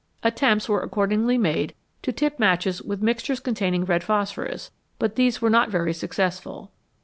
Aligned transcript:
Attempts 0.23 0.67
were 0.67 0.79
accordingly 0.81 1.37
made 1.37 1.75
to 2.01 2.11
tip 2.11 2.39
matches 2.39 2.81
with 2.81 3.03
mixtures 3.03 3.39
containing 3.39 3.85
red 3.85 4.03
phosphorus, 4.03 4.71
but 4.97 5.15
these 5.15 5.43
were 5.43 5.49
not 5.51 5.69
very 5.69 5.93
successful. 5.93 6.71